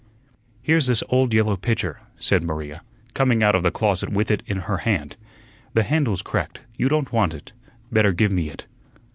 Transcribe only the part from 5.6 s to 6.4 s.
"The handle's